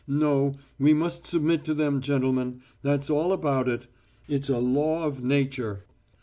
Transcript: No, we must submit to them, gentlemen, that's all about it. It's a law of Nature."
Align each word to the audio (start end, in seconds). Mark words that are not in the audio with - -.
No, 0.07 0.55
we 0.79 0.95
must 0.95 1.27
submit 1.27 1.63
to 1.65 1.75
them, 1.75 2.01
gentlemen, 2.01 2.63
that's 2.81 3.11
all 3.11 3.31
about 3.31 3.67
it. 3.67 3.85
It's 4.27 4.49
a 4.49 4.57
law 4.57 5.05
of 5.05 5.23
Nature." 5.23 5.85